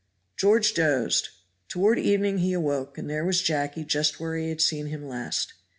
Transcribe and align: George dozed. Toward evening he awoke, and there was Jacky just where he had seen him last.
George 0.35 0.73
dozed. 0.73 1.29
Toward 1.67 1.99
evening 1.99 2.39
he 2.39 2.53
awoke, 2.53 2.97
and 2.97 3.07
there 3.07 3.23
was 3.23 3.43
Jacky 3.43 3.83
just 3.85 4.19
where 4.19 4.35
he 4.35 4.49
had 4.49 4.59
seen 4.59 4.87
him 4.87 5.07
last. 5.07 5.53